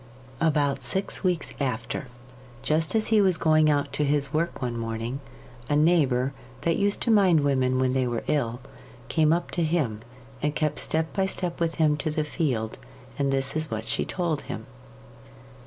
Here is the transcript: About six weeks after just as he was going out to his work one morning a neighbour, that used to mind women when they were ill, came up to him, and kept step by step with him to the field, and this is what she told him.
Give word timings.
About 0.39 0.81
six 0.81 1.23
weeks 1.23 1.53
after 1.59 2.07
just 2.63 2.95
as 2.95 3.09
he 3.09 3.21
was 3.21 3.37
going 3.37 3.69
out 3.69 3.93
to 3.93 4.03
his 4.03 4.33
work 4.33 4.59
one 4.59 4.75
morning 4.75 5.19
a 5.69 5.75
neighbour, 5.75 6.33
that 6.61 6.75
used 6.77 7.01
to 7.03 7.11
mind 7.11 7.41
women 7.41 7.77
when 7.77 7.93
they 7.93 8.07
were 8.07 8.23
ill, 8.25 8.61
came 9.09 9.31
up 9.31 9.51
to 9.51 9.63
him, 9.63 10.01
and 10.41 10.55
kept 10.55 10.79
step 10.79 11.13
by 11.13 11.27
step 11.27 11.59
with 11.59 11.75
him 11.75 11.97
to 11.97 12.09
the 12.09 12.23
field, 12.23 12.79
and 13.19 13.31
this 13.31 13.55
is 13.55 13.69
what 13.69 13.85
she 13.85 14.03
told 14.03 14.41
him. 14.41 14.65